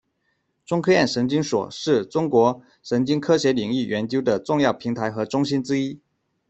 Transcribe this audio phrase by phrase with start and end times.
[0.65, 6.01] 中科院神经所是中国神经科学领域研究的重要平台和中心之一。